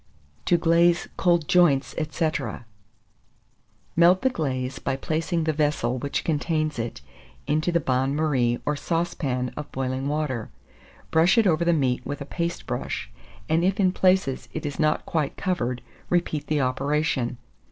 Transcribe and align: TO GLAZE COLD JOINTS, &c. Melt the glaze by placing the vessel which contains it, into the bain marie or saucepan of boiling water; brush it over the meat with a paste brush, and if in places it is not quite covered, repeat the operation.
TO 0.45 0.57
GLAZE 0.57 1.09
COLD 1.15 1.47
JOINTS, 1.47 1.93
&c. 2.09 2.29
Melt 3.95 4.21
the 4.23 4.31
glaze 4.31 4.79
by 4.79 4.95
placing 4.95 5.43
the 5.43 5.53
vessel 5.53 5.99
which 5.99 6.23
contains 6.23 6.79
it, 6.79 7.01
into 7.45 7.71
the 7.71 7.79
bain 7.79 8.15
marie 8.15 8.57
or 8.65 8.75
saucepan 8.75 9.53
of 9.55 9.71
boiling 9.71 10.07
water; 10.07 10.49
brush 11.11 11.37
it 11.37 11.45
over 11.45 11.63
the 11.63 11.71
meat 11.71 12.03
with 12.03 12.19
a 12.19 12.25
paste 12.25 12.65
brush, 12.65 13.11
and 13.47 13.63
if 13.63 13.79
in 13.79 13.91
places 13.91 14.49
it 14.53 14.65
is 14.65 14.79
not 14.79 15.05
quite 15.05 15.37
covered, 15.37 15.83
repeat 16.09 16.47
the 16.47 16.59
operation. 16.61 17.37